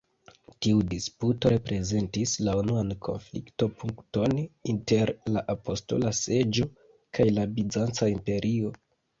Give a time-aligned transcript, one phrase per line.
[0.65, 4.35] Tiu disputo reprezentis la unuan konflikto-punkton
[4.75, 6.69] inter la Apostola Seĝo
[7.19, 8.75] kaj la bizanca imperio.